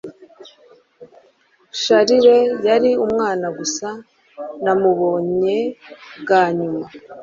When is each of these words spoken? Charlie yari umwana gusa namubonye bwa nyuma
Charlie 1.81 2.47
yari 2.67 2.91
umwana 3.05 3.47
gusa 3.57 3.87
namubonye 4.63 5.57
bwa 6.21 6.43
nyuma 6.57 6.85